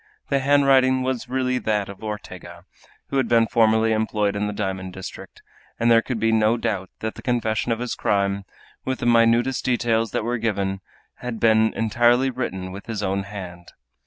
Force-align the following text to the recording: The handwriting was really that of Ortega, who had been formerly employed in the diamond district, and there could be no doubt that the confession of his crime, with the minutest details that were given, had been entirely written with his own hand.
The 0.29 0.39
handwriting 0.39 1.03
was 1.03 1.29
really 1.29 1.59
that 1.59 1.87
of 1.87 2.03
Ortega, 2.03 2.65
who 3.09 3.17
had 3.17 3.27
been 3.27 3.45
formerly 3.45 3.91
employed 3.93 4.35
in 4.35 4.47
the 4.47 4.51
diamond 4.51 4.93
district, 4.93 5.43
and 5.79 5.91
there 5.91 6.01
could 6.01 6.19
be 6.19 6.31
no 6.31 6.57
doubt 6.57 6.89
that 7.01 7.13
the 7.13 7.21
confession 7.21 7.71
of 7.71 7.77
his 7.77 7.93
crime, 7.93 8.45
with 8.83 8.97
the 8.97 9.05
minutest 9.05 9.63
details 9.63 10.09
that 10.09 10.23
were 10.23 10.39
given, 10.39 10.81
had 11.17 11.39
been 11.39 11.71
entirely 11.75 12.31
written 12.31 12.71
with 12.71 12.87
his 12.87 13.03
own 13.03 13.21
hand. 13.25 13.73